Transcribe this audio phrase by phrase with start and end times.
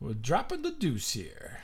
[0.00, 1.58] We're dropping the deuce here.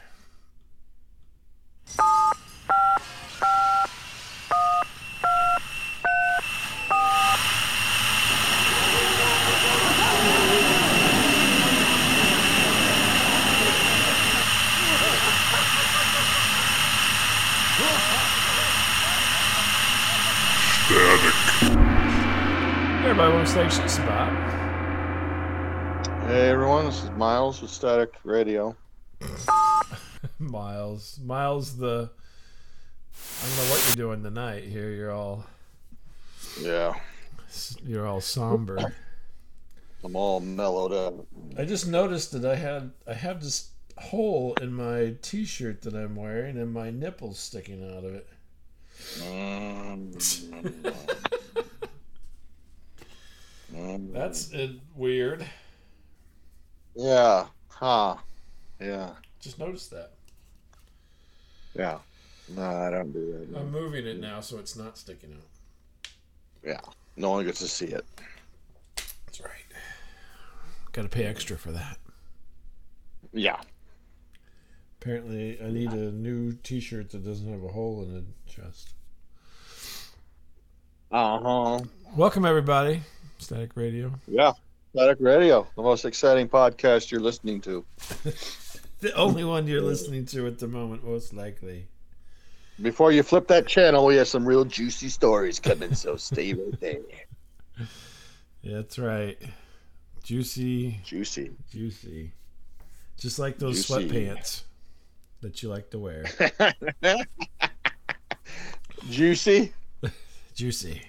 [22.96, 24.43] Hey, everybody, one station spot.
[26.34, 28.74] Hey everyone, this is Miles with Static Radio.
[30.40, 32.10] Miles, Miles, the
[33.14, 34.64] I don't know what you're doing tonight.
[34.64, 35.46] Here, you're all
[36.60, 36.94] Yeah,
[37.84, 38.94] you're all somber.
[40.02, 41.14] I'm all mellowed up.
[41.56, 46.16] I just noticed that I had I have this hole in my T-shirt that I'm
[46.16, 48.28] wearing, and my nipples sticking out of it.
[49.18, 50.16] Mm.
[53.72, 54.12] Mm.
[54.12, 55.46] That's uh, weird.
[57.04, 58.16] Yeah, huh?
[58.80, 60.10] Yeah, Just noticed that.
[61.74, 61.98] yeah.
[62.54, 63.50] No, I don't do that.
[63.50, 63.58] no.
[63.60, 66.08] I'm moving it now, so it's not sticking out.
[66.66, 66.80] Yeah,
[67.16, 68.04] no one gets to see it.
[69.26, 69.50] That's right.
[70.92, 71.98] Got to pay extra for that.
[73.32, 73.60] Yeah.
[75.00, 78.90] Apparently, I need a new T-shirt that doesn't have a hole in the chest.
[81.12, 81.84] Uh huh.
[82.16, 83.02] Welcome, everybody.
[83.38, 84.12] Static Radio.
[84.26, 84.52] Yeah.
[84.94, 87.84] Static Radio, the most exciting podcast you're listening to.
[89.00, 91.88] The only one you're listening to at the moment, most likely.
[92.80, 96.80] Before you flip that channel, we have some real juicy stories coming, so stay right
[96.80, 97.00] there.
[98.62, 99.36] Yeah, that's right.
[100.22, 101.50] Juicy, Juicy.
[101.70, 102.32] juicy.
[103.18, 104.08] Just like those Juicy.
[104.08, 104.62] sweatpants
[105.42, 106.24] that you like to wear.
[109.10, 109.74] Juicy?
[110.54, 111.02] Juicy.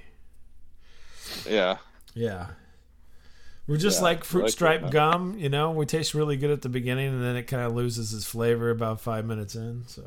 [1.48, 1.78] Yeah.
[2.14, 2.48] Yeah.
[3.68, 4.92] We're just Yeah, like fruit like stripe that.
[4.92, 5.72] gum, you know.
[5.72, 8.70] We taste really good at the beginning, and then it kind of loses its flavor
[8.70, 9.84] about five minutes in.
[9.88, 10.04] So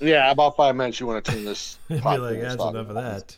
[0.00, 1.78] Yeah, about five minutes you want to turn this.
[1.88, 3.36] Be like, that's enough of that.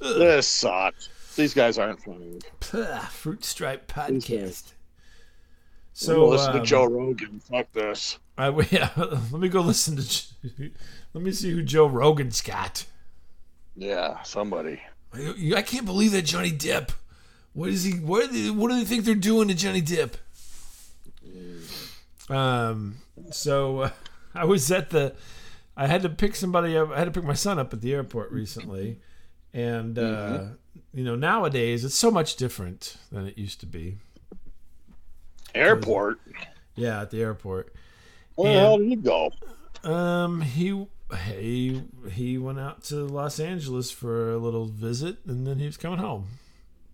[0.00, 1.08] This sucks.
[1.36, 2.40] These guys aren't funny.
[3.10, 4.72] Fruit stripe podcast.
[5.92, 7.40] So So listen um, to Joe Rogan.
[7.40, 8.18] Fuck this.
[8.36, 10.24] I, yeah, let me go listen to.
[11.14, 12.84] Let me see who Joe Rogan's got.
[13.74, 14.82] Yeah, somebody.
[15.14, 16.90] I, I can't believe that Johnny Depp.
[17.56, 17.92] What is he?
[17.94, 20.12] What, do they- what do they think they're doing to Johnny Depp?
[22.28, 22.96] Um.
[23.30, 23.90] So uh,
[24.34, 25.14] I was at the.
[25.76, 26.90] I had to pick somebody up.
[26.90, 29.00] I had to pick my son up at the airport recently,
[29.54, 30.44] and uh,
[30.92, 33.96] you know nowadays it's so much different than it used to be.
[35.54, 36.18] Airport.
[36.74, 37.72] Yeah, at the airport.
[38.34, 39.30] Where the hell did you go?
[39.82, 40.86] Um, he
[41.26, 45.76] he he went out to Los Angeles for a little visit, and then he was
[45.78, 46.26] coming home.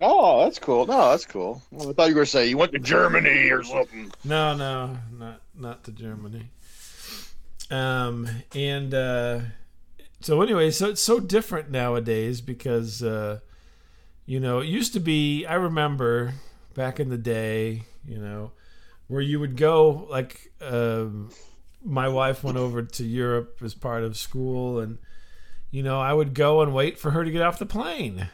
[0.05, 0.85] Oh, that's cool.
[0.87, 1.63] No, that's cool.
[1.71, 4.13] Well, I thought you were going to say you went to Germany or something.
[4.25, 6.51] No, no, not not to Germany.
[7.71, 9.41] Um, and uh,
[10.21, 13.39] so anyway, so it's so different nowadays because uh,
[14.27, 15.47] you know it used to be.
[15.47, 16.35] I remember
[16.75, 18.51] back in the day, you know,
[19.07, 21.31] where you would go like um,
[21.85, 24.99] my wife went over to Europe as part of school, and
[25.71, 28.29] you know I would go and wait for her to get off the plane.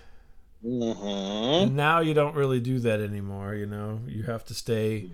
[0.65, 1.67] Mm-hmm.
[1.69, 3.55] And now you don't really do that anymore.
[3.55, 5.11] You know, you have to stay.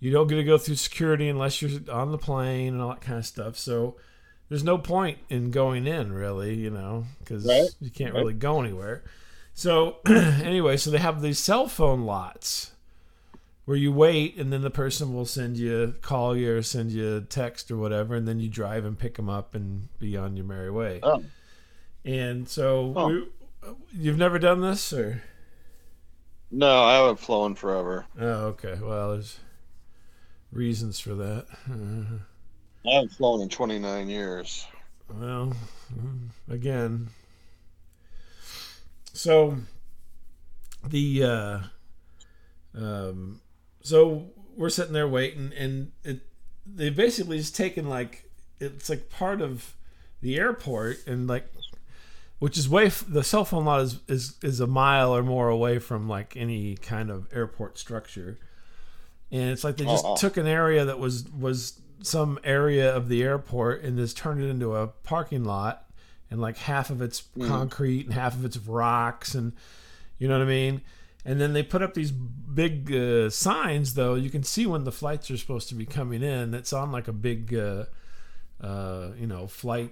[0.00, 3.00] You don't get to go through security unless you're on the plane and all that
[3.00, 3.56] kind of stuff.
[3.56, 3.96] So
[4.48, 6.54] there's no point in going in, really.
[6.54, 7.68] You know, because Right.
[7.80, 8.20] you can't Right.
[8.20, 9.02] really go anywhere.
[9.54, 12.72] So anyway, so they have these cell phone lots
[13.64, 17.16] where you wait, and then the person will send you call you or send you
[17.16, 20.36] a text or whatever, and then you drive and pick them up and be on
[20.36, 21.00] your merry way.
[21.02, 21.22] Oh.
[22.04, 23.06] And so Oh.
[23.08, 23.26] we,
[23.92, 25.22] you've never done this, or?
[26.50, 28.06] No, I haven't flown forever.
[28.18, 28.78] Oh, okay.
[28.80, 29.38] Well, there's
[30.50, 31.46] reasons for that.
[32.86, 34.66] I haven't flown in 29 years.
[35.08, 35.54] well,
[35.92, 37.08] mm, again.
[39.12, 39.56] So
[40.86, 41.58] the uh
[42.74, 43.40] um
[43.82, 44.26] so
[44.56, 46.20] we're sitting there waiting and it
[46.64, 48.30] they basically just taken like
[48.60, 49.74] it's like part of
[50.20, 51.46] the airport and like
[52.38, 55.48] which is way f- the cell phone lot is, is is a mile or more
[55.48, 58.38] away from like any kind of airport structure
[59.30, 60.16] and it's like they just Oh, oh.
[60.16, 64.48] took an area that was was some area of the airport and just turned it
[64.48, 65.84] into a parking lot
[66.30, 67.48] and like half of it's Mm.
[67.48, 69.52] concrete and half of it's rocks and
[70.18, 70.80] you know what I mean
[71.24, 74.92] and then they put up these big uh, signs though you can see when the
[74.92, 77.84] flights are supposed to be coming in it's on like a big uh,
[78.60, 79.90] uh, you know flight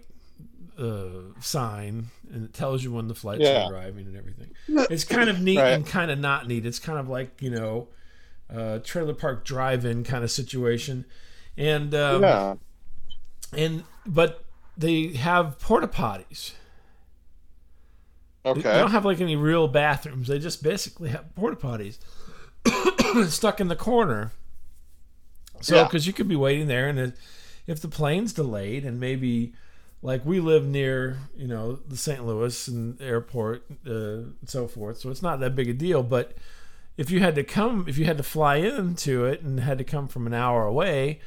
[0.79, 3.67] uh, sign and it tells you when the flights Yeah.
[3.67, 5.73] are arriving and everything it's kind of neat Right.
[5.73, 7.89] and kind of not neat it's kind of like you know
[8.55, 11.05] uh, trailer park drive-in kind of situation,
[11.57, 12.55] and um, yeah.
[13.53, 14.45] and but
[14.77, 16.53] they have porta potties.
[18.45, 20.29] They- They don't have like any real bathrooms.
[20.29, 21.99] They just basically have porta potties
[23.29, 24.31] stuck in the corner.
[25.61, 25.85] So, Yeah.
[25.85, 27.15] because you could be waiting there, and if-
[27.67, 29.55] if the plane's delayed, and maybe
[30.07, 32.25] like we live near, you know, the St.
[32.25, 36.03] Louis and airport, uh, and so forth, so it's not that big a deal.
[36.05, 36.33] But
[36.97, 39.85] if you had to come, if you had to fly into it and had to
[39.85, 41.19] come from an hour away,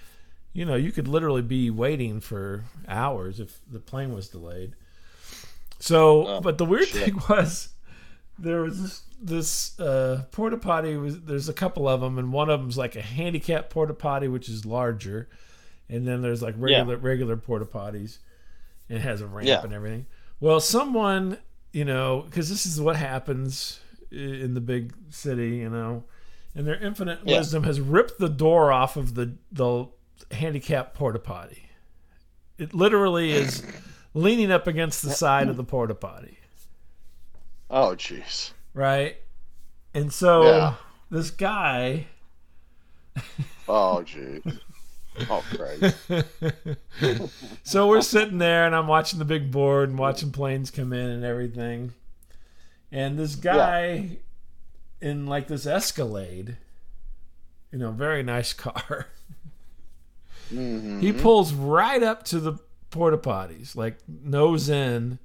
[0.53, 4.75] you know, you could literally be waiting for hours if the plane was delayed.
[5.79, 7.03] So, Oh, but the weird shit.
[7.05, 7.69] thing was
[8.37, 12.49] there was this this uh, porta potty was there's a couple of them and one
[12.49, 15.27] of them's like a handicap porta potty which is larger
[15.89, 18.19] and then there's like regular regular porta potties
[18.89, 19.61] it has a ramp Yeah.
[19.63, 20.05] and everything
[20.39, 21.37] well someone
[21.71, 23.79] you know because this is what happens
[24.11, 26.03] in the big city you know
[26.55, 27.37] and their infinite Yeah.
[27.37, 29.85] wisdom has ripped the door off of the the
[30.31, 31.69] handicap porta potty
[32.57, 33.63] it literally is
[34.13, 36.37] leaning up against the side of the porta potty
[37.71, 38.51] Oh, jeez.
[38.73, 39.17] right?
[39.93, 40.73] And so Yeah.
[41.11, 42.07] this guy,
[43.67, 44.59] Oh, jeez.
[45.29, 45.95] Oh, Christ.
[47.63, 51.09] so we're sitting there and I'm watching the big board and watching planes come in
[51.09, 51.93] and everything.
[52.91, 54.17] And this guy
[55.01, 56.57] in like this Escalade,
[57.71, 59.07] you know, very nice car.
[60.51, 60.99] Mhm.
[61.01, 62.53] He pulls right up to the
[62.89, 65.19] porta potties, like nose in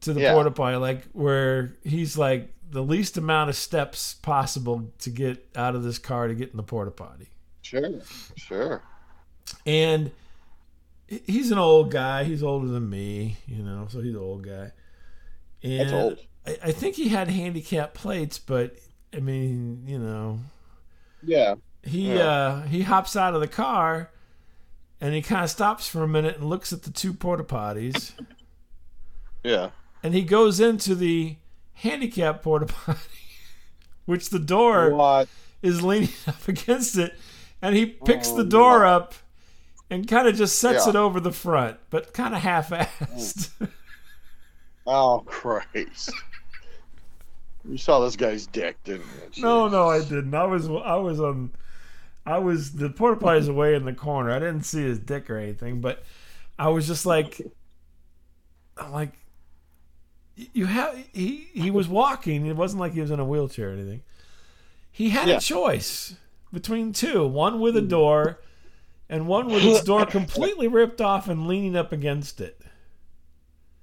[0.00, 0.32] to the Yeah.
[0.34, 5.76] porta potty, like where he's like the least amount of steps possible to get out
[5.76, 7.28] of this car to get in the porta potty.
[7.66, 8.00] Sure.
[8.36, 8.82] Sure.
[9.64, 10.10] and
[11.08, 12.24] he's an old guy.
[12.24, 14.72] He's older than me, you know, so he's an old guy.
[15.62, 16.18] And That's old.
[16.46, 18.76] I, I think he had handicap plates, but
[19.14, 20.38] I mean, you know,
[21.22, 21.56] Yeah.
[21.82, 22.24] he Yeah.
[22.24, 24.10] uh, he hops out of the car
[25.00, 28.12] and he kind of stops for a minute and looks at the two porta potties,
[29.44, 29.70] Yeah.
[30.02, 31.36] and he goes into the
[31.74, 32.98] handicap porta potty,
[34.06, 35.28] which the door What?
[35.62, 37.14] is leaning up against it,
[37.66, 38.86] and he picks Oh, the door no.
[38.86, 39.14] up
[39.90, 40.90] and kind of just sets Yeah.
[40.90, 43.50] it over the front, but kind of half-assed.
[44.88, 46.12] Oh, Christ.
[47.68, 49.04] You saw this guy's dick, didn't
[49.34, 49.42] you?
[49.42, 50.32] no, no, I didn't.
[50.32, 51.50] I was, I was on,
[52.24, 54.30] I was the porta potty's away in the corner.
[54.30, 56.04] I didn't see his dick or anything, but
[56.56, 57.40] I was just like,
[58.76, 59.10] I'm like,
[60.36, 62.46] you have he he was walking.
[62.46, 64.02] It wasn't like he was in a wheelchair or anything.
[64.92, 65.38] He had Yeah.
[65.38, 66.14] a choice
[66.56, 68.40] between two: one with a door,
[69.10, 72.62] and one with its door completely ripped off and leaning up against it.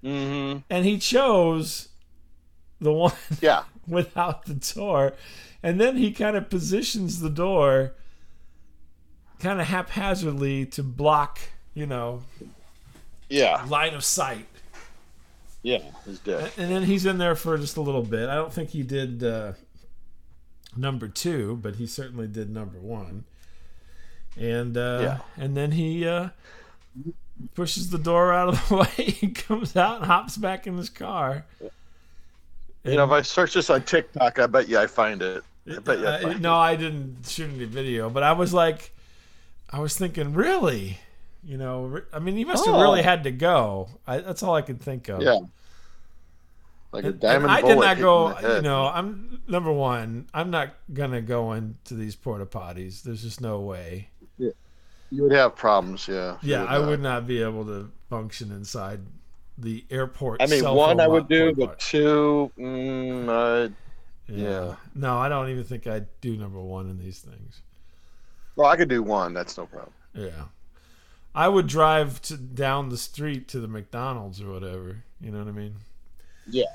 [0.03, 0.61] Mm-hmm.
[0.71, 1.89] And he chose
[2.81, 3.65] the one Yeah.
[3.87, 5.13] without the door.
[5.61, 7.93] And then he kind of positions the door
[9.39, 11.39] kind of haphazardly to block,
[11.75, 12.23] you know,
[13.29, 13.63] Yeah.
[13.69, 14.47] line of sight.
[15.61, 15.83] Yeah.
[16.05, 16.51] His dick.
[16.57, 18.29] And then he's in there for just a little bit.
[18.29, 19.53] I don't think he did uh,
[20.77, 23.23] number two, but he certainly did number one.
[24.37, 25.17] And uh, Yeah.
[25.43, 26.29] and then he uh,
[27.55, 29.03] pushes the door out of the way.
[29.05, 31.45] He comes out and hops back in his car.
[32.83, 35.43] You know, if I search this on TikTok, I bet you I find it.
[35.71, 38.53] I bet you I Uh, find no, I didn't shoot any video, but I was
[38.53, 38.91] like,
[39.69, 40.99] I was thinking, really,
[41.45, 42.81] you know, I mean, he must have Oh.
[42.81, 43.87] really had to go.
[44.05, 45.21] I, that's all I could think of.
[45.21, 45.39] Yeah.
[46.93, 48.39] Like And, and diamond I did not go.
[48.55, 50.27] You know, I'm number one.
[50.33, 53.01] I'm not gonna go into these porta potties.
[53.01, 54.09] There's just no way.
[54.37, 54.51] Yeah.
[55.09, 56.37] You would have problems, yeah.
[56.41, 56.87] You Yeah, I not.
[56.87, 59.01] would not be able to function inside
[59.57, 60.41] the airport.
[60.41, 63.73] I mean, one I would do, but two, mm, uh,
[64.27, 64.75] yeah.
[64.95, 67.61] No, I don't even think I'd do number one in these things.
[68.55, 69.33] well, I could do one.
[69.33, 69.93] That's no problem.
[70.13, 70.45] Yeah.
[71.35, 75.03] I would drive to down the street to the McDonald's or whatever.
[75.19, 75.75] You know what I mean?
[76.47, 76.65] Yeah.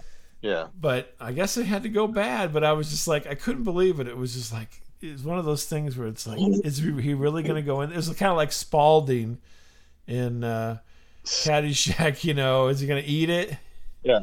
[0.74, 2.52] But I guess it had to go bad.
[2.52, 4.08] But I was just like, I couldn't believe it.
[4.08, 7.42] It was just like, it's one of those things where it's like, is he really
[7.42, 7.92] going to go in?
[7.92, 9.38] It was kind of like Spalding
[10.06, 10.78] in uh,
[11.40, 12.24] Caddyshack.
[12.24, 13.56] You know, is he going to eat it?
[14.02, 14.20] Yeah.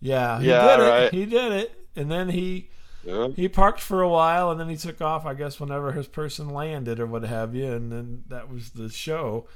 [0.00, 0.40] Yeah.
[0.40, 1.02] He Yeah, did right.
[1.04, 1.12] it.
[1.12, 1.86] He did it.
[1.96, 2.68] And then he
[3.02, 3.28] Yeah.
[3.36, 6.50] he parked for a while and then he took off i guess whenever his person
[6.50, 9.48] landed or what have you and then that was the show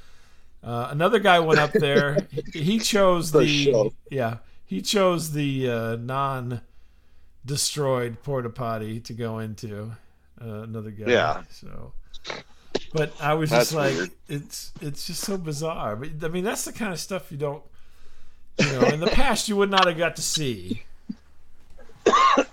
[0.63, 5.71] uh, another guy went up there he he chose The the, yeah he chose the
[5.71, 6.61] uh, non
[7.45, 9.93] destroyed porta potty to go into
[10.43, 11.43] uh, another guy Yeah.
[11.51, 11.93] so
[12.93, 14.11] but i was That's just like weird.
[14.29, 17.63] it's it's just so bizarre but i mean that's the kind of stuff you don't
[18.59, 20.83] you know in the past you would not have got to see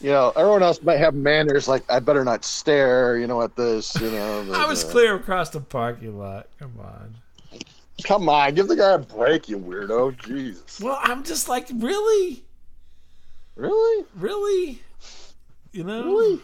[0.00, 3.56] you know, everyone else might have manners like I better not stare, you know, at
[3.56, 4.52] this, you know.
[4.54, 6.48] I was uh, clear across the parking lot.
[6.58, 7.14] Come on.
[8.04, 10.18] Come on, give the guy a break, you weirdo.
[10.24, 10.80] Jesus.
[10.80, 12.44] Well, I'm just like, really,
[13.56, 14.06] Really?
[14.16, 14.82] really,
[15.72, 16.40] you know, Really?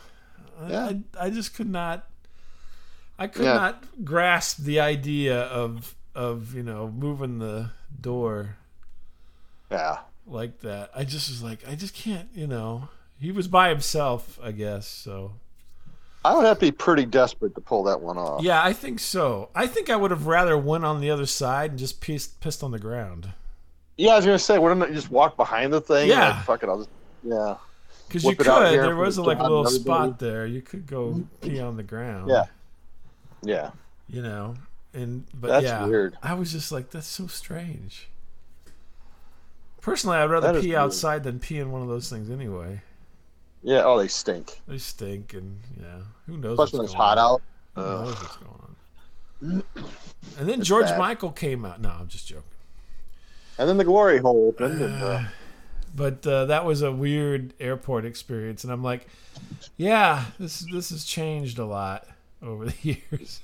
[0.60, 0.84] I, Yeah.
[1.18, 2.06] I, I just could not,
[3.18, 3.54] I could Yeah.
[3.54, 7.70] not grasp the idea of of you know moving the
[8.00, 8.56] door
[9.70, 9.98] Yeah.
[10.26, 10.90] like that.
[10.94, 12.88] I just was like, I just can't, you know.
[13.18, 14.86] He was by himself, I guess.
[14.88, 15.32] So
[16.26, 18.42] I would have to be pretty desperate to pull that one off.
[18.42, 19.50] yeah, I think so.
[19.54, 22.62] I think I would have rather went on the other side and just pissed pissed
[22.62, 23.33] on the ground
[23.97, 26.09] Yeah, I was gonna say, wouldn't it just walk behind the thing?
[26.09, 26.30] Yeah.
[26.30, 26.90] Like, fuck it, I'll just
[27.23, 27.56] yeah.
[28.09, 28.78] because you Whip it out could.
[28.80, 30.47] There was like a little spot there.
[30.47, 32.28] You could go pee on the ground.
[32.30, 32.45] Yeah.
[33.42, 33.71] Yeah.
[34.09, 34.54] you know
[34.95, 36.16] and but That's yeah weird.
[36.23, 38.09] i was just like that's so strange
[39.80, 40.78] personally i'd rather pee weird.
[40.80, 42.80] outside than pee in one of those things anyway
[43.66, 43.82] Yeah.
[43.85, 44.61] Oh, they stink.
[44.68, 47.25] they stink and yeah who knows Especially when it's hot on.
[47.35, 47.42] out.
[47.75, 48.04] who Ugh.
[48.06, 49.64] knows what's going on
[50.38, 50.99] and then george bad.
[50.99, 52.42] michael came out no i'm just joking
[53.58, 54.80] And then the glory hole opened.
[54.80, 55.23] And, uh,
[55.94, 59.08] but uh, that was a weird airport experience and i'm like
[59.76, 62.06] yeah this this has changed a lot
[62.42, 63.40] over the years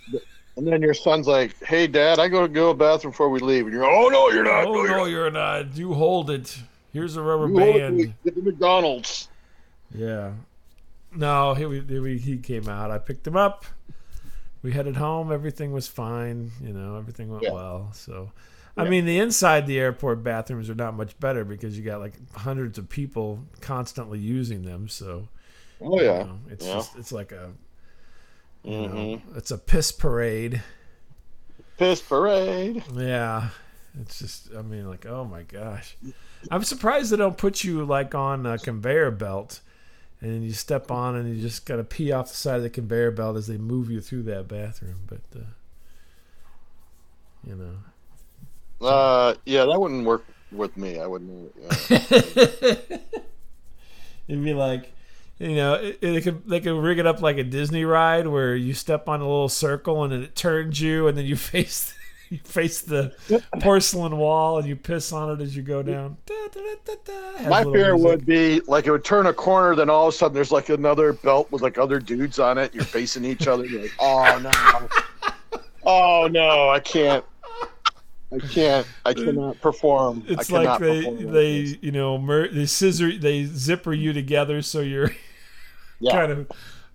[0.57, 3.31] and then your son's like, "Hey, Dad, I go to go to the bathroom before
[3.31, 4.67] we leave." And you're, "Oh no, you're not.
[4.67, 6.59] oh no, you're no you're not you hold it
[6.93, 9.29] here's a rubber You it, band Get the McDonald's.
[9.94, 10.32] Yeah.
[11.14, 12.90] No, he he he came out.
[12.90, 13.64] I picked him up.
[14.62, 15.32] We headed home.
[15.32, 16.52] Everything was fine.
[16.62, 17.52] You know, everything went Yeah.
[17.52, 17.92] well.
[17.92, 18.32] So,
[18.76, 18.90] I Yeah.
[18.90, 22.78] mean, the inside the airport bathrooms are not much better because you got like hundreds
[22.78, 24.88] of people constantly using them.
[24.88, 25.28] So,
[25.80, 26.22] Oh you yeah.
[26.25, 26.75] know, it's Yeah.
[26.75, 27.52] just it's like a
[28.64, 29.37] you know, Mm-hmm.
[29.37, 30.62] it's a piss parade.
[31.78, 32.82] Piss parade.
[32.94, 33.49] Yeah.
[34.00, 35.96] It's just, I mean, like, oh my gosh.
[36.50, 39.61] I'm surprised they don't put you like on a conveyor belt
[40.23, 42.71] and you step on and you just got to pee off the side of the
[42.71, 45.00] conveyor belt as they move you through that bathroom.
[45.09, 45.45] But, uh,
[47.45, 48.87] you know.
[48.87, 51.00] Uh, yeah, that wouldn't work with me.
[51.00, 51.52] I wouldn't.
[51.61, 51.99] Yeah.
[54.29, 54.93] It'd be like,
[55.38, 58.55] you know, it, it could they could rig it up like a Disney ride where
[58.55, 61.95] you step on a little circle and it turns you and then you face
[62.33, 63.15] you face the
[63.61, 66.17] porcelain wall and you piss on it as you go down.
[67.47, 68.07] My fear music.
[68.07, 70.71] would be like it would turn a corner, then all of a sudden there's like
[70.71, 72.75] another belt with like other dudes on it.
[72.75, 73.67] You're facing each other.
[73.67, 77.23] You're like, oh no, oh no, I can't,
[78.33, 80.25] I can't, I cannot perform.
[80.27, 84.81] It's cannot like they they you know mer- they scissor they zipper you together so
[84.81, 85.11] you're
[86.01, 86.51] yeah, kind of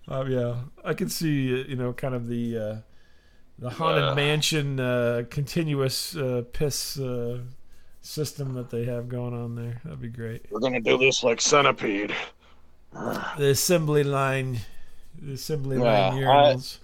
[0.08, 2.76] uh, yeah I can see uh, you know kind of the uh,
[3.58, 4.14] the haunted Yeah.
[4.14, 7.40] mansion uh, continuous uh, piss uh,
[8.00, 9.80] system that they have going on there.
[9.84, 10.46] That'd be great.
[10.50, 12.14] we're gonna do this like centipede.
[12.92, 14.60] The assembly line,
[15.20, 16.78] the assembly Yeah, line I- urinals.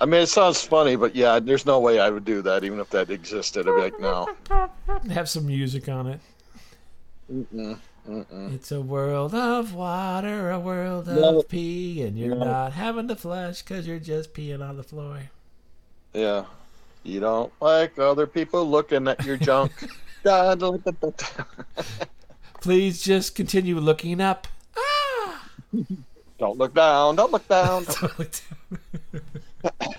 [0.00, 2.80] I mean, it sounds funny, but yeah, there's no way I would do that, even
[2.80, 3.68] if that existed.
[3.68, 4.28] I'd be like, no.
[5.12, 6.20] have some music on it.
[7.32, 8.52] Mm-mm, mm-mm.
[8.52, 11.42] It's a world of water, a world of No.
[11.42, 12.44] pee, and you're No.
[12.44, 15.30] not having to flush because you're just peeing on the floor.
[16.14, 16.44] Yeah.
[17.04, 19.72] You don't like other people looking at your junk.
[22.60, 24.46] Please just continue looking up.
[24.76, 25.48] Ah!
[26.38, 27.16] don't look down.
[27.16, 27.84] Don't look down.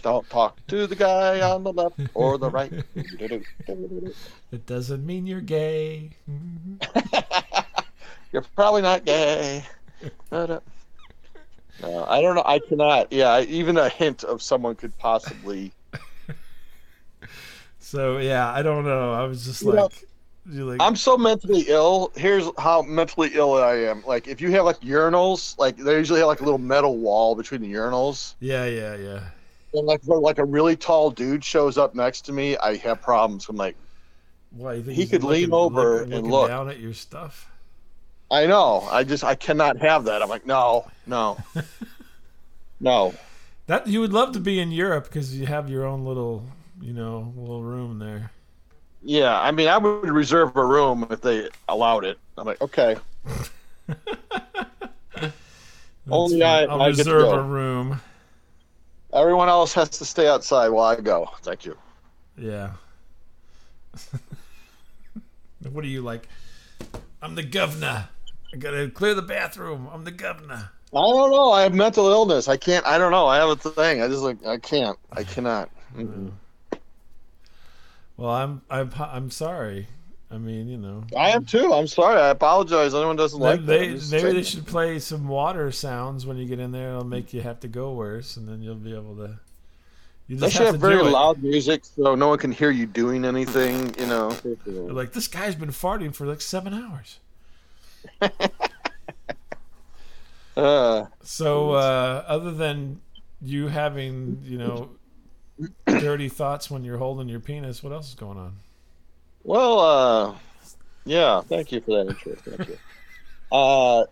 [0.02, 2.72] Don't talk to the guy on the left or the right.
[2.94, 6.12] it doesn't mean you're gay.
[8.32, 9.66] You're probably not gay.
[10.32, 10.62] No,
[12.06, 12.44] I don't know.
[12.46, 13.12] I cannot.
[13.12, 15.74] Yeah, even a hint of someone could possibly.
[17.94, 19.14] So yeah, I don't know.
[19.14, 20.06] I was just You know, like,
[20.50, 22.12] you're like I'm so mentally ill.
[22.16, 24.04] Here's how mentally ill I am.
[24.08, 27.36] Like, if you have like urinals, like they usually have like a little metal wall
[27.36, 29.20] between the urinals, yeah, yeah, yeah.
[29.76, 33.00] and like when like a really tall dude shows up next to me, I have
[33.00, 33.48] problems.
[33.48, 33.76] I'm like,
[34.50, 36.48] Why He he's could lean over looking- and look.
[36.48, 37.48] down at your stuff?
[38.32, 38.88] I know.
[38.92, 40.24] I just I cannot have that.
[40.24, 41.38] I'm like, no, no,
[42.80, 43.14] no.
[43.68, 46.44] That you would love to be in Europe because you have your own little,
[46.84, 48.30] you know, a little room there.
[49.02, 52.20] Yeah, I mean, I would reserve a room if they allowed it.
[52.38, 52.98] I'm like, okay,
[56.10, 56.44] Only.
[56.44, 58.02] I- I'll I reserve a room.
[59.14, 61.30] everyone else has to stay outside while I go.
[61.42, 61.78] Thank you.
[62.38, 62.74] Yeah.
[65.72, 66.28] what are you like?
[67.22, 68.10] I'm the governor.
[68.54, 69.88] I gotta clear the bathroom.
[69.92, 70.70] I'm the governor.
[70.92, 71.52] I don't know.
[71.52, 72.50] I have mental illness.
[72.50, 72.86] I can't.
[72.86, 73.26] I don't know.
[73.26, 74.02] I have a thing.
[74.02, 75.00] I just like I can't.
[75.14, 75.70] I cannot.
[75.96, 76.32] Mm-mm.
[78.18, 79.88] Well, I'm I'm I'm sorry.
[80.32, 81.04] I mean, you know.
[81.16, 81.72] I am too.
[81.74, 82.20] I'm sorry.
[82.20, 82.94] I apologize.
[82.96, 83.66] Anyone doesn't They, like that.
[83.68, 86.90] they, I'm maybe they should play some water sounds when you get in there.
[86.90, 89.40] It'll make you have to go worse, and then you'll be able to.
[90.28, 93.26] You They should have have very loud music so no one can hear you doing
[93.26, 93.94] anything.
[94.00, 94.32] You know.
[94.32, 97.20] They're Like this guy's been farting for like seven hours.
[100.56, 103.02] Uh, So, uh, other than
[103.42, 104.90] you having, you know,
[105.98, 108.54] dirty thoughts when you're holding your penis, what else is going on?
[109.44, 110.36] well, uh,
[111.06, 111.42] yeah.
[111.42, 112.36] Thank you for that intro.
[112.36, 112.78] Thank you.
[113.52, 114.06] Uh,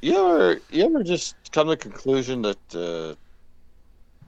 [0.00, 3.14] you ever you ever just come to the conclusion that uh,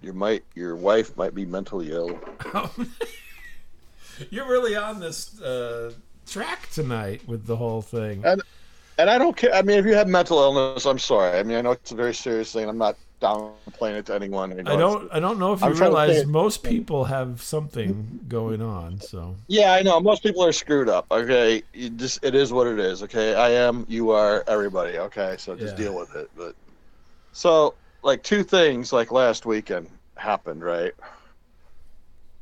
[0.03, 2.21] your might your wife might be mentally ill?
[4.31, 5.93] You're really on this uh,
[6.27, 8.25] track tonight with the whole thing.
[8.25, 8.37] Uh,
[8.99, 9.53] And I don't care.
[9.55, 11.39] I mean, if you have mental illness, I'm sorry.
[11.39, 12.69] I mean, I know it's a very serious thing.
[12.69, 14.53] I'm not downplaying it to anyone.
[14.67, 15.09] I don't.
[15.13, 19.01] I don't know if you I'm realize most people have something going on.
[19.01, 20.01] So Yeah, I know.
[20.01, 21.07] Most people are screwed up.
[21.11, 23.03] Okay, you just it is what it is.
[23.03, 23.85] Okay, I am.
[23.89, 24.45] You are.
[24.49, 24.99] Everybody.
[24.99, 25.85] Okay, so just Yeah.
[25.85, 26.31] deal with it.
[26.37, 26.55] But
[27.33, 30.93] so like two things like last weekend happened, right?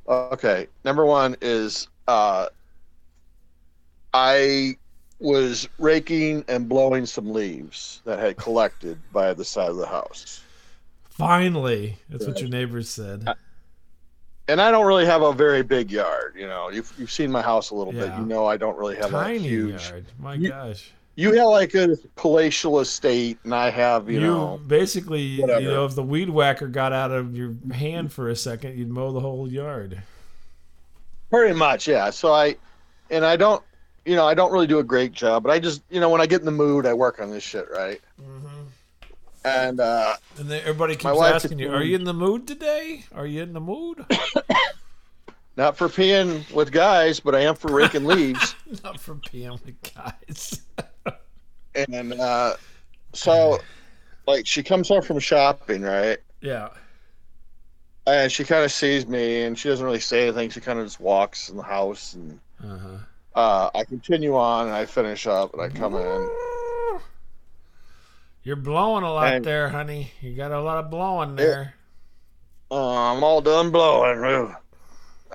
[0.08, 2.46] Okay, number one is uh,
[4.12, 4.76] I
[5.20, 10.42] was raking and blowing some leaves that had collected by the side of the house.
[11.20, 13.28] Finally, that's what your neighbors said.
[14.48, 16.34] and I don't really have a very big yard.
[16.36, 18.10] You know, you've you've seen my house a little bit.
[18.18, 19.88] You know, I don't really have a Tiny huge.
[19.90, 20.06] yard.
[20.18, 20.90] My you- gosh.
[21.16, 24.60] You have like a palatial estate, and I have you, You, know.
[24.66, 25.60] basically, you whatever.
[25.60, 29.12] know, if the weed whacker got out of your hand for a second, you'd mow
[29.12, 30.00] the whole yard.
[31.28, 32.08] Pretty much, yeah.
[32.08, 32.56] So I,
[33.10, 33.62] and I don't,
[34.06, 36.22] you know, I don't really do a great job, but I just, you know, when
[36.22, 38.00] I get in the mood, I work on this shit, right?
[38.22, 38.39] Mm-hmm.
[39.44, 43.04] And uh, And everybody keeps asking you, "Are you in the mood today?
[43.14, 44.04] Are you in the mood?"
[45.56, 48.54] not for peeing with guys, but I am for raking leaves.
[48.84, 50.60] Not for peeing with guys.
[51.88, 52.54] And uh,
[53.12, 53.60] so,
[54.26, 56.18] like, she comes home from shopping, right?
[56.40, 56.70] yeah.
[58.08, 60.50] And she kind of sees me, and she doesn't really say anything.
[60.50, 62.96] She kind of just walks in the house, and Uh huh.
[63.36, 66.28] uh, I continue on, and I finish up, and I come in.
[68.42, 70.12] You're blowing a lot And- there, honey.
[70.20, 71.74] You got a lot of blowing there.
[72.70, 74.24] Oh, I'm all done blowing.
[74.24, 74.56] And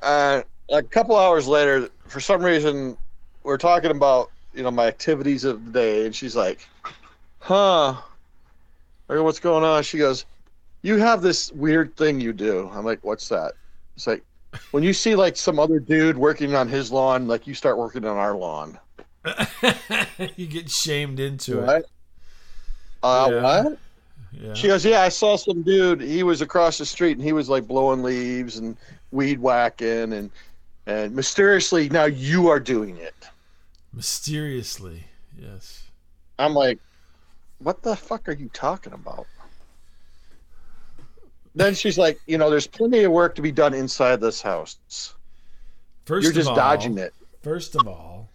[0.02, 0.42] uh,
[0.72, 2.98] a couple hours later, for some reason,
[3.44, 6.68] we're talking about you know my activities of the day, and she's like,
[7.40, 7.96] "Huh?
[9.08, 10.26] What's going on?" She goes,
[10.82, 13.54] "You have this weird thing you do." I'm like, "What's that?"
[13.96, 14.24] It's like
[14.72, 18.06] when you see like some other dude working on his lawn, like you start working
[18.06, 18.80] on our lawn.
[20.36, 21.86] you get shamed into it.
[23.06, 23.64] Uh, Yeah.
[23.64, 23.78] what?
[24.32, 24.54] Yeah.
[24.54, 26.02] She goes, yeah, I saw some dude.
[26.02, 28.76] He was across the street and he was like blowing leaves and
[29.12, 30.30] weed whacking and
[30.88, 33.16] and mysteriously now you are doing it.
[33.94, 35.04] Mysteriously,
[35.40, 35.84] yes.
[36.38, 36.80] I'm like,
[37.60, 39.26] what the fuck are you talking about?
[41.56, 44.78] Then she's like, you know, there's plenty of work to be done inside this house.
[46.04, 47.14] First You're just all, dodging it.
[47.42, 48.30] First of all,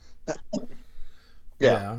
[1.59, 1.98] Yeah.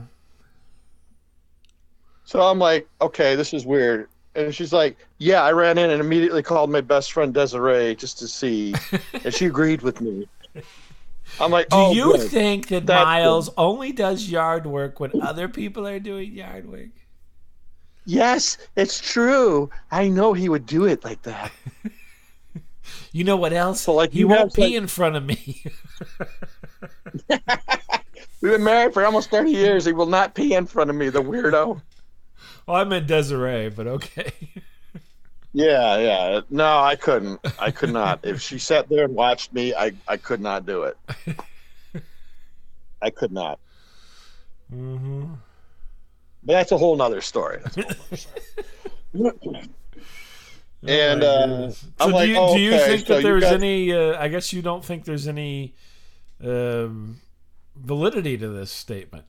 [2.32, 4.08] So I'm like, okay, this is weird.
[4.36, 8.20] And she's like, yeah, I ran in and immediately called my best friend Desiree just
[8.20, 8.74] to see,
[9.26, 10.30] and she agreed with me.
[11.41, 12.32] I'm like, Do oh, you good.
[12.32, 16.91] think that That's Miles only does yard work when other people are doing yard work?
[18.06, 19.70] Yes, it's true.
[19.91, 21.52] I know he would do it like that.
[23.13, 23.82] You know what else?
[23.82, 25.65] So, like, he won't pee like- in front of me.
[28.41, 29.84] We've been married for almost 30 years.
[29.84, 31.82] He will not pee in front of me, the weirdo.
[32.65, 34.32] Well, I meant Desiree, but okay.
[35.54, 36.41] Yeah, yeah.
[36.50, 37.39] No, I couldn't.
[37.60, 38.21] I could not.
[38.24, 40.97] if she sat there and watched me, I, I could not do it.
[43.02, 43.60] I could not.
[44.74, 45.26] mm-hmm.
[46.43, 47.60] But that's a whole nother story.
[47.63, 47.93] That's a whole
[49.13, 49.62] nother story.
[50.84, 53.43] And, uh, so I'm do like, you, oh, do you okay, think so that there's
[53.43, 53.93] got- any?
[53.93, 55.76] Uh, I guess you don't think there's any
[56.43, 57.19] um,
[57.76, 59.26] validity to this statement.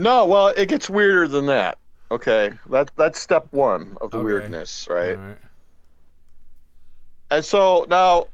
[0.00, 1.78] No, well, it gets weirder than that.
[2.10, 4.24] Okay, that that's step one of the Okay.
[4.24, 5.16] weirdness, right?
[5.16, 5.38] Right.
[7.30, 8.26] And so now,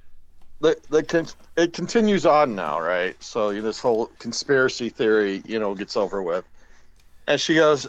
[0.61, 3.21] the the it continues on now, right?
[3.23, 6.45] So you know, this whole conspiracy theory, you know, gets over with.
[7.29, 7.87] And she goes,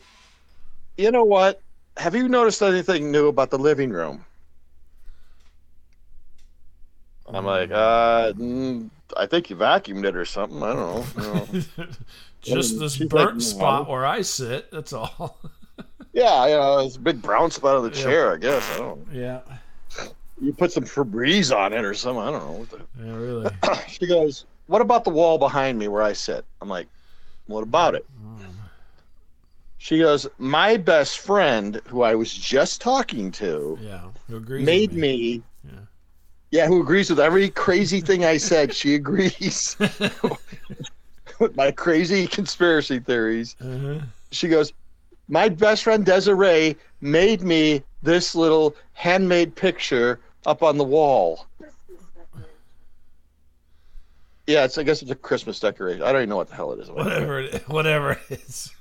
[0.97, 1.61] "You know what?
[1.97, 4.25] Have you noticed anything new about the living room?"
[7.33, 10.63] I'm like, uh, mm, I think you vacuumed it or something.
[10.63, 11.49] I don't know.
[12.55, 14.71] Just this burnt like, spot "No." where I sit.
[14.71, 15.37] That's all.
[16.13, 18.03] yeah, you uh, know, it's a big brown spot on the Yeah.
[18.03, 18.33] chair.
[18.33, 19.07] I guess I don't.
[19.11, 19.39] yeah.
[20.39, 22.21] You put some Febreze on it or something.
[22.23, 22.51] I don't know.
[22.59, 22.81] What the...
[23.03, 23.15] Yeah.
[23.15, 23.51] Really.
[23.87, 26.45] she goes, what about the wall behind me where I sit?
[26.61, 26.87] I'm like,
[27.47, 28.05] what about it?
[28.23, 28.37] Oh.
[29.79, 34.01] She goes, my best friend, who I was just talking to, Yeah.
[34.27, 35.41] Who agrees with made me.
[35.63, 35.79] Yeah.
[36.51, 38.73] Yeah, who agrees with every crazy thing I said?
[38.73, 39.75] She agrees
[41.39, 43.55] with my crazy conspiracy theories.
[43.61, 43.99] Uh-huh.
[44.31, 44.73] She goes,
[45.27, 51.45] My best friend Desiree made me this little handmade picture up on the wall.
[54.47, 56.03] Yeah, it's I guess it's a Christmas decoration.
[56.03, 56.89] I don't even know what the hell it is.
[56.89, 58.71] Whatever it, whatever it is.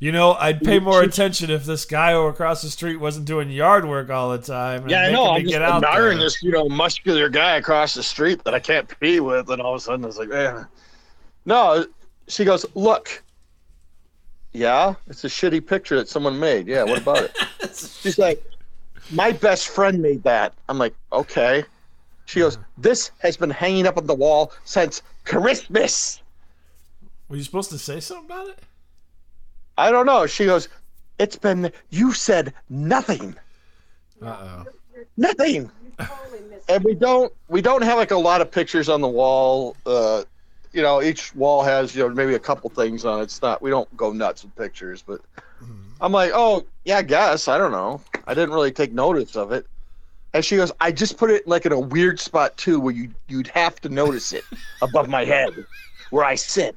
[0.00, 3.50] You know, I'd pay more attention if this guy over across the street wasn't doing
[3.50, 4.88] yard work all the time.
[4.88, 5.32] Yeah, I know.
[5.32, 6.26] I'm just get out admiring there.
[6.26, 9.74] this, you know, muscular guy across the street that I can't pee with, and all
[9.74, 10.62] of a sudden it's like, eh.
[11.44, 11.84] no.
[12.28, 13.22] She goes, look.
[14.52, 16.68] Yeah, it's a shitty picture that someone made.
[16.68, 17.36] Yeah, what about it?
[17.74, 18.42] She's like,
[19.10, 20.54] my best friend made that.
[20.68, 21.64] I'm like, okay.
[22.26, 26.22] She goes, this has been hanging up on the wall since Christmas.
[27.28, 28.58] Were you supposed to say something about it?
[29.78, 30.26] I don't know.
[30.26, 30.68] She goes,
[31.18, 31.72] it's been.
[31.90, 33.36] You said nothing.
[34.20, 34.64] Uh oh.
[35.16, 35.70] Nothing.
[36.68, 40.22] and we don't we don't have like a lot of pictures on the wall uh
[40.72, 43.60] you know each wall has you know maybe a couple things on it it's not
[43.62, 45.20] we don't go nuts with pictures but
[46.00, 49.50] i'm like oh yeah i guess i don't know i didn't really take notice of
[49.50, 49.66] it
[50.34, 53.10] and she goes i just put it like in a weird spot too where you
[53.28, 54.44] you'd have to notice it
[54.82, 55.52] above my head
[56.10, 56.76] where i sit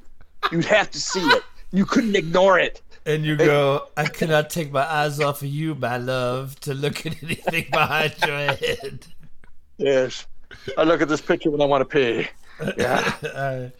[0.51, 4.71] you'd have to see it you couldn't ignore it And you go, I cannot take
[4.71, 9.05] my eyes off of you, my love, to look at anything behind your head.
[9.77, 10.27] yes
[10.77, 12.27] i look at this picture when i want to pee
[12.77, 13.71] yeah I,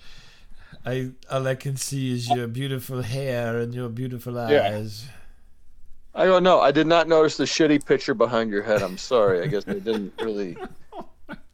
[0.86, 5.06] I, all I can see is your beautiful hair and your beautiful eyes.
[5.06, 6.22] Yeah.
[6.24, 8.82] I go, no, I did not notice the shitty picture behind your head.
[8.82, 9.42] I'm sorry.
[9.42, 10.58] I guess they didn't really.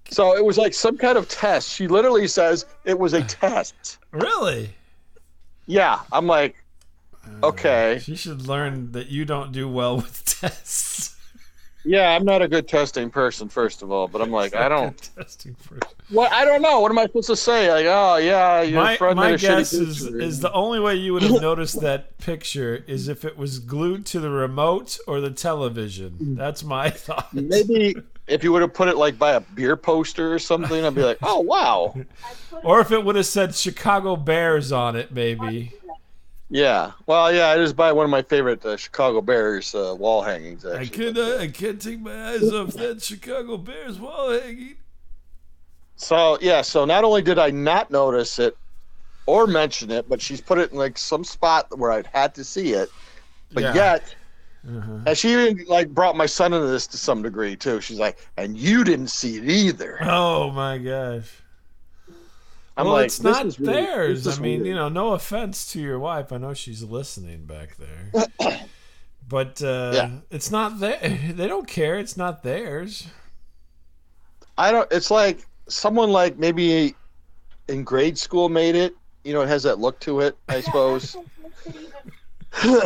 [0.10, 1.70] So it was like some kind of test.
[1.70, 3.98] She literally says it was a test.
[4.12, 4.70] Really?
[5.66, 6.00] Yeah.
[6.14, 6.56] I'm like,
[7.44, 8.00] Uh, okay.
[8.02, 11.16] She should learn that you don't do well with tests.
[11.88, 15.10] Yeah, I'm not a good testing person, first of all, but I'm like, I don't.
[15.16, 15.84] Testing first.
[16.10, 16.34] What?
[16.34, 16.82] I don't know.
[16.82, 17.72] What am I supposed to say?
[17.72, 20.20] Like, oh, yeah, your My, friend my guess is, picture.
[20.20, 24.06] is the only way you would have noticed that picture is if it was glued
[24.08, 26.36] to the remote or the television.
[26.36, 27.34] That's my thought.
[27.34, 27.96] Maybe
[28.28, 31.04] if you would have put it like by a beer poster or something, I'd be
[31.04, 31.96] like, oh, wow.
[32.66, 35.72] Or if it would have said Chicago Bears on it, maybe.
[36.50, 36.92] Yeah.
[37.06, 40.66] Well, yeah, it is by one of my favorite uh, Chicago Bears uh, wall hangings,
[40.66, 44.76] I can't, uh, I can't take my eyes off that Chicago Bears wall hanging.
[45.98, 48.56] So yeah, so not only did I not notice it
[49.26, 52.44] or mention it, but she's put it in like some spot where I'd had to
[52.44, 52.90] see it.
[53.52, 53.74] But Yeah.
[53.76, 54.16] yet,
[54.68, 55.00] Uh-huh.
[55.06, 57.82] and she even like brought my son into this to some degree too.
[57.82, 59.98] She's like, and you didn't see it either.
[60.02, 61.42] Oh my gosh.
[62.78, 64.28] I'm well, like, it's not really- theirs.
[64.28, 64.68] I mean, weird.
[64.68, 66.32] you know, no offense to your wife.
[66.32, 68.28] I know she's listening back there.
[69.28, 70.10] but uh, Yeah.
[70.30, 71.00] it's not their.
[71.34, 71.98] They don't care.
[71.98, 73.08] It's not theirs.
[74.58, 74.88] I don't.
[74.92, 76.96] It's like someone like maybe
[77.68, 78.96] in grade school made it.
[79.24, 80.38] You know, it has that look to it.
[80.48, 81.18] I suppose.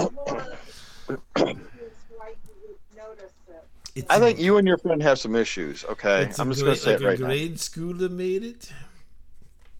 [4.10, 5.84] I think you and your friend have some issues.
[5.86, 7.28] Okay, it's I'm just gonna say like it right a now.
[7.28, 8.72] grade schooler made it.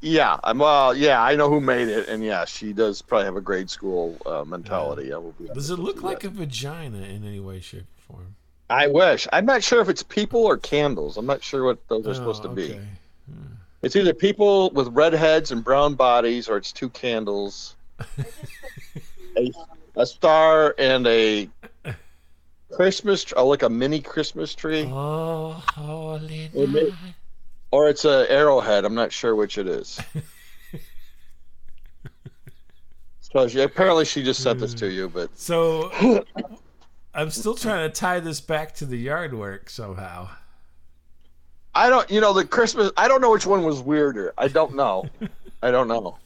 [0.02, 0.58] Yeah, I'm.
[0.58, 3.70] Well, yeah, I know who made it, and yeah, she does probably have a grade
[3.70, 5.14] school uh, mentality.
[5.14, 5.48] I will be.
[5.54, 8.36] Does it look like a vagina in any way, shape, or form?
[8.70, 9.28] I wish.
[9.32, 11.18] I'm not sure if it's people or candles.
[11.18, 12.72] I'm not sure what those are supposed to Oh, be.
[12.74, 12.82] okay.
[13.84, 17.76] It's either people with red heads and brown bodies, or it's two candles,
[19.38, 19.52] a,
[19.96, 21.50] a star, and a
[22.72, 26.94] Christmas, tr- oh, like a mini Christmas tree, Oh, holy night.
[27.72, 28.86] Or it's a arrowhead.
[28.86, 30.00] I'm not sure which it is.
[33.22, 36.24] so she, apparently she just sent this to you, but So
[37.14, 40.30] I'm still trying to tie this back to the yard work somehow.
[41.74, 42.10] I don't.
[42.12, 42.92] You know, the Christmas.
[42.98, 44.34] I don't know which one was weirder.
[44.38, 45.06] I don't know.
[45.64, 46.18] I don't know.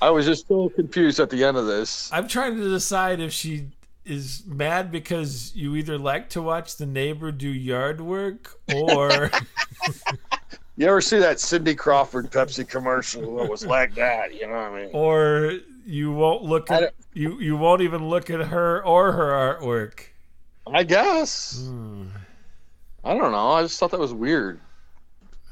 [0.00, 2.12] I was just so confused at the end of this.
[2.12, 3.68] I'm trying to decide if she
[4.04, 9.30] is mad because you either like to watch the neighbor do yard work or
[10.76, 14.34] You ever see that Cindy Crawford Pepsi commercial that was like that?
[14.34, 14.90] You know what I mean?
[14.92, 15.52] or
[15.86, 20.00] you won't look at you you won't even look at her or her artwork.
[20.66, 21.62] I guess.
[21.64, 22.06] Hmm.
[23.04, 23.50] I don't know.
[23.52, 24.58] I just thought that was weird.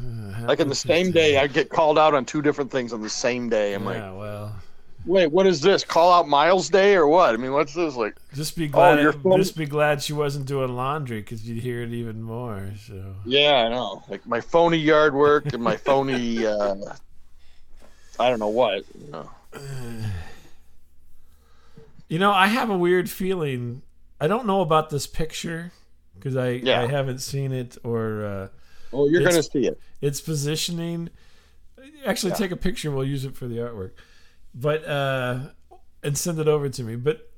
[0.02, 3.02] Uh, Like in the same day, I get called out on two different things on
[3.02, 3.74] the same day.
[3.74, 4.56] I'm like, yeah, well,
[5.04, 5.82] Wait, what is this?
[5.84, 7.34] Call out Miles Day or what?
[7.34, 8.16] I mean, what's this like?
[8.34, 9.00] Just be glad.
[9.00, 12.70] your phone- just be glad she wasn't doing laundry because you'd hear it even more.
[12.86, 14.04] So Yeah, I know.
[14.08, 16.46] Like my phony yard work and my phony.
[16.46, 16.76] uh
[18.20, 18.84] I don't know what.
[19.04, 19.30] You know.
[22.08, 23.82] you know, I have a weird feeling.
[24.20, 25.72] I don't know about this picture
[26.14, 26.82] because I Yeah.
[26.82, 28.48] I haven't seen it or uh,
[28.92, 29.80] Oh, you're It's- gonna see it.
[30.00, 31.08] its positioning.
[32.04, 32.36] Actually, Yeah.
[32.36, 32.90] take a picture.
[32.90, 33.92] We'll use it for the artwork,
[34.54, 35.38] but uh,
[36.02, 36.96] and send it over to me.
[36.96, 37.30] But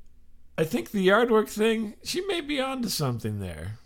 [0.58, 1.94] I think the yard work thing.
[2.04, 3.78] She may be onto something there.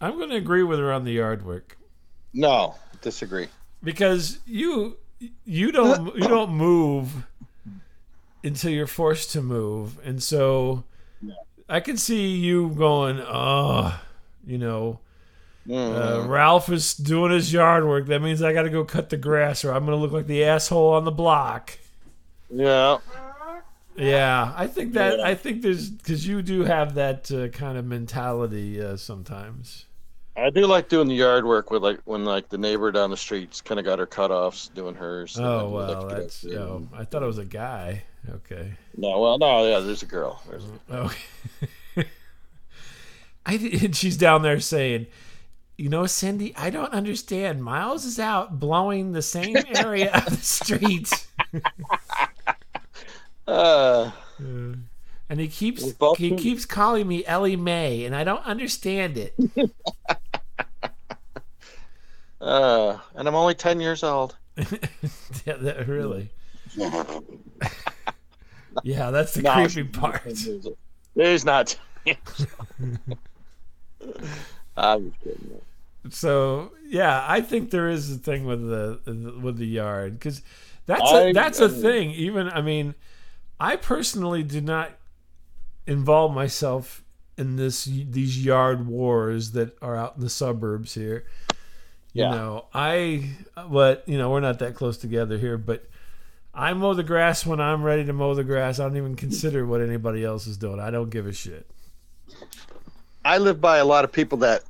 [0.00, 1.78] I'm going to agree with her on the yard work.
[2.32, 3.48] No, disagree.
[3.82, 4.96] because you
[5.46, 7.24] you don't you don't move
[8.44, 10.84] until you're forced to move and so
[11.22, 11.32] Yeah.
[11.70, 13.98] i can see you going oh
[14.46, 15.00] you know
[15.68, 16.28] uh, Mm.
[16.28, 19.72] ralph is doing his yard work that means i gotta go cut the grass or
[19.72, 21.78] i'm gonna look like the asshole on the block
[22.50, 22.98] Yeah.
[23.96, 25.26] yeah i think that Yeah.
[25.26, 29.84] i think there's because you do have that uh, kind of mentality uh, sometimes
[30.38, 33.16] I do like doing the yard work with like when like the neighbor down the
[33.16, 35.38] street's kind of got her cutoffs doing hers.
[35.38, 36.60] and oh then like well that's up there.
[36.60, 38.02] oh i thought it was a guy
[38.34, 40.42] okay No, well, no, yeah, there's a girl.
[40.48, 41.16] There's Okay.
[43.46, 45.06] I and she's down there saying,
[45.76, 47.62] "You know, Cindy, I don't understand.
[47.62, 51.26] Miles is out blowing the same area of the street,
[53.46, 55.84] uh, and he keeps
[56.16, 59.34] he keeps calling me Elly May, and I don't understand it."
[62.40, 64.36] uh, and I'm only ten years old.
[64.56, 66.30] yeah, that really.
[68.82, 70.22] Yeah, that's the No, creepy part.
[70.24, 70.76] 10 years old.
[71.14, 71.78] There's not.
[74.76, 75.60] I'm just kidding.
[76.10, 79.00] So yeah, I think there is a thing with the
[79.42, 80.42] with the yard because
[80.86, 82.10] that's I- a, that's a I- thing.
[82.12, 82.94] Even I mean,
[83.58, 84.92] I personally do not
[85.86, 87.02] involve myself
[87.38, 91.24] in this these yard wars that are out in the suburbs here.
[92.12, 92.30] You Yeah.
[92.30, 93.30] know, I
[93.68, 95.86] but you know we're not that close together here, but
[96.54, 98.78] I mow the grass when I'm ready to mow the grass.
[98.80, 100.80] I don't even consider what anybody else is doing.
[100.80, 101.66] I don't give a shit.
[103.26, 104.62] I live by a lot of people that,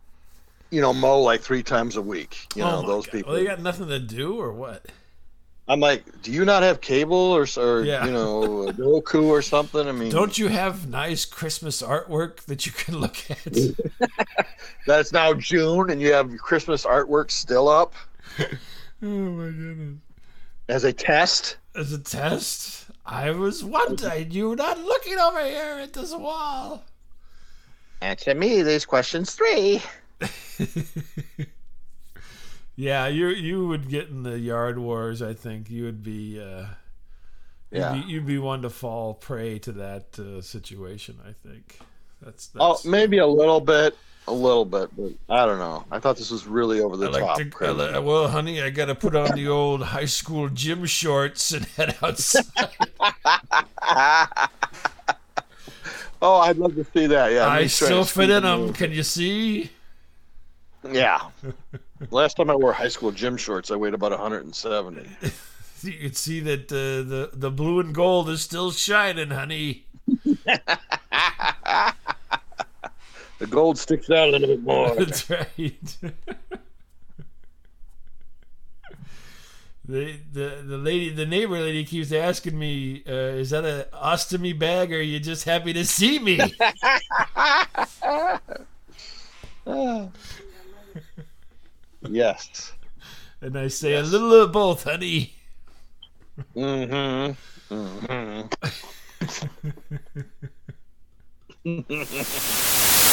[0.71, 2.47] you know, mow like three times a week.
[2.57, 3.12] You oh know, Oh my those God.
[3.12, 3.33] people.
[3.33, 4.87] Well, they got nothing to do or what?
[5.69, 8.07] I'm like, do you not have cable or, or Yeah.
[8.07, 9.87] you know, Roku or something?
[9.87, 13.47] I mean, Don't you have nice Christmas artwork that you can look at?
[14.87, 17.92] that's now June and you have your Christmas artwork still up
[18.38, 18.47] oh
[19.07, 19.99] my goodness.
[20.69, 21.59] as a test.
[21.75, 26.85] As a test, I was wondering you were not looking over here at this wall.
[28.00, 29.82] Answer me these questions three.
[32.78, 35.22] Yeah, you you would get in the yard wars.
[35.22, 36.38] I think you would be.
[36.40, 36.66] Uh,
[37.70, 37.94] Yeah.
[37.94, 41.18] You'd be, you'd be one to fall prey to that uh, situation.
[41.26, 41.78] I think
[42.20, 42.50] that's.
[42.61, 43.96] Oh, maybe a little bit,
[44.28, 45.87] a little bit, but I don't know.
[45.90, 47.38] I thought this was really over the I like top.
[47.38, 47.98] to, crazy.
[47.98, 51.96] well, honey, I got to put on the old high school gym shorts and head
[52.02, 52.44] outside.
[56.46, 57.32] I'd love to see that.
[57.32, 58.72] Yeah, I still fit in them.
[58.72, 59.70] Can you see?
[60.90, 61.20] Yeah.
[62.11, 65.09] Last time I wore high school gym shorts, I weighed about 170.
[65.82, 69.85] You can see that uh, the the blue and gold is still shining, honey.
[73.38, 74.94] The gold sticks out a little bit more.
[74.98, 75.96] That's right.
[79.88, 84.59] The, the the lady, the neighbor lady, keeps asking me, uh, "Is that a ostomy
[84.59, 86.38] bag, or are you just happy to see me?"
[92.09, 92.72] yes.
[93.40, 94.09] And I say, Yes.
[94.09, 95.35] "A little of both, honey."
[96.55, 97.33] Mm-hmm.
[101.66, 103.03] Mm-hmm.